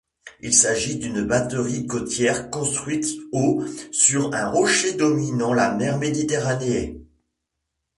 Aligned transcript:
Il 0.39 0.51
s'agit 0.55 0.97
d'une 0.97 1.27
batterie 1.27 1.85
côtière 1.85 2.49
construite 2.49 3.05
au 3.31 3.63
sur 3.91 4.33
un 4.33 4.49
rocher 4.49 4.93
dominant 4.93 5.53
la 5.53 5.75
mer 5.75 5.99
Méditerranée. 5.99 6.99